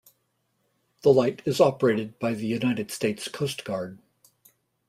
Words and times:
The 1.03 1.13
light 1.13 1.43
is 1.45 1.61
operated 1.61 2.17
by 2.17 2.33
the 2.33 2.47
United 2.47 2.89
States 2.89 3.27
Coast 3.27 3.63
Guard. 3.63 3.99